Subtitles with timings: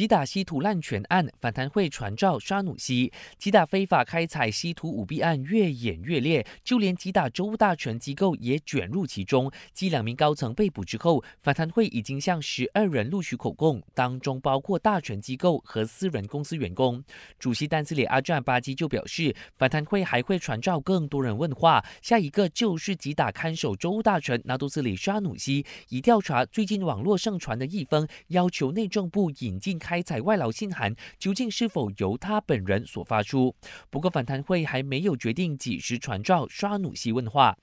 [0.00, 9.52] 吉打稀土滥权案反弹会传召沙努西，吉打非法开采稀土舞弊案越演越烈，就连吉打州大权机构也卷入其中。
[9.74, 17.04] 继两名高层被捕之后，反弹会已经向十二人录取口供，当中包括大权机构和私人公司员工。
[17.38, 29.78] 主席丹斯里阿占巴基就表示，反弹会还会传召更多人问话，下一个就是吉打看守州大权拿督斯里沙努西，以调查最近网络盛传的一封要求内政部引进。
[29.90, 33.52] 开采外劳信函究竟是否由他本人所发出？
[33.90, 37.58] 不过反弹会还没有决定几时传召刷努西问话。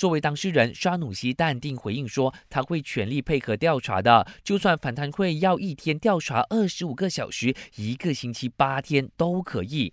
[0.00, 9.92] 作为当事人，沙努西淡定回应说，他会全力配合调查的，就算反贪会要一天调查二十五个小时，一个星期八天都可以。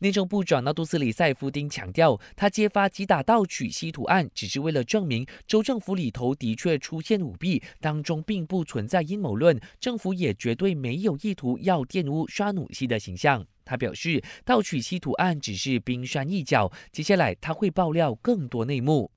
[0.00, 13.46] 内政部长纳杜斯里塞夫丁强调，他揭发击打盗取稀土案，只是为了证明州政府里头的确出现舞弊，当中并不存在阴谋论，政府也绝对没有意图要玷污沙努西的形象。
[13.64, 19.10] 他表示，盗取稀土案只是冰山一角，接下来他会爆料更多内幕。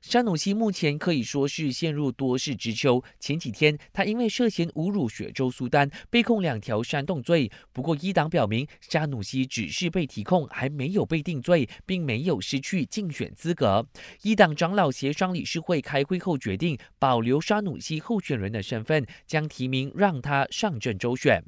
[0.00, 3.00] 沙努西目前可以说是陷入多事之秋。
[3.20, 7.48] 前几天，他因为涉嫌侮辱雪州苏丹，被控两条煽动罪。
[7.72, 13.86] 不过，一党表明，沙努西只是被提控，还没有被定罪，并没有失去竞选资格。
[14.22, 21.44] 一党长老协商理事会开会后决定，保留沙努西候选人的身份，将提名让他上阵周选。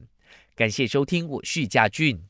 [0.55, 2.25] 感谢收听，我是嘉俊。